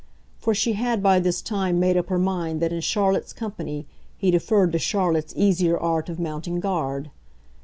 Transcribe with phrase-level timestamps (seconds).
[0.39, 3.85] For she had by this time made up her mind that in Charlotte's company
[4.17, 7.11] he deferred to Charlotte's easier art of mounting guard.